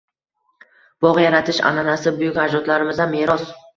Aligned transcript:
Bog` 1.05 1.21
yaratish 1.25 1.59
an`anasi 1.71 2.15
buyuk 2.17 2.41
ajdodlarimizdan 2.47 3.15
meros 3.17 3.45